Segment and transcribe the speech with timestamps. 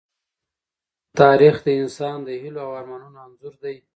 [1.19, 3.75] تاریخ د انسان د هيلو او ارمانونو انځور دی.